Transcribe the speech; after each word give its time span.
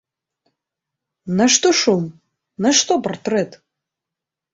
Нашто 1.39 1.69
шум, 1.79 2.03
нашто 2.63 2.93
партрэт? 3.05 3.51